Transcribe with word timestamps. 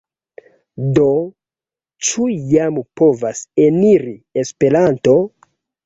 Do, 0.99 1.09
ĉu 2.09 2.27
jam 2.55 2.81
povas 3.03 3.45
eniri 3.69 4.19
Esperanto? 4.47 5.21